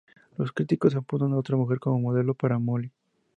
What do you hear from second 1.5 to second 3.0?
mujer como modelo para Molly.